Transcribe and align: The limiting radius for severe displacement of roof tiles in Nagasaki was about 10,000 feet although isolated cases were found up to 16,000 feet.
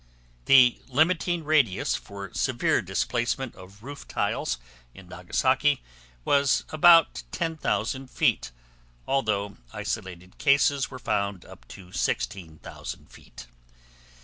The 0.45 0.81
limiting 0.87 1.43
radius 1.43 1.95
for 1.95 2.33
severe 2.33 2.81
displacement 2.81 3.53
of 3.53 3.83
roof 3.83 4.07
tiles 4.07 4.57
in 4.95 5.07
Nagasaki 5.07 5.83
was 6.25 6.63
about 6.69 7.21
10,000 7.31 8.09
feet 8.09 8.49
although 9.07 9.57
isolated 9.71 10.39
cases 10.39 10.89
were 10.89 10.97
found 10.97 11.45
up 11.45 11.67
to 11.67 11.91
16,000 11.91 13.11
feet. 13.11 13.45